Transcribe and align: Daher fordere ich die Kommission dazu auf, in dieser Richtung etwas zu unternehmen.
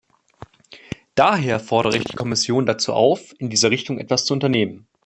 Daher 1.13 1.59
fordere 1.59 1.95
ich 1.95 2.05
die 2.05 2.15
Kommission 2.15 2.65
dazu 2.65 2.91
auf, 2.93 3.35
in 3.39 3.51
dieser 3.51 3.69
Richtung 3.69 3.99
etwas 3.99 4.25
zu 4.25 4.33
unternehmen. 4.33 4.87